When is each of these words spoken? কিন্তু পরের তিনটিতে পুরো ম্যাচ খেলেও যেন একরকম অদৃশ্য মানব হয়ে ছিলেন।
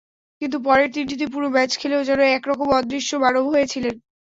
কিন্তু 0.41 0.57
পরের 0.65 0.89
তিনটিতে 0.95 1.25
পুরো 1.33 1.47
ম্যাচ 1.55 1.71
খেলেও 1.81 2.07
যেন 2.09 2.19
একরকম 2.31 2.67
অদৃশ্য 2.79 3.11
মানব 3.23 3.43
হয়ে 3.51 3.67
ছিলেন। 3.67 3.95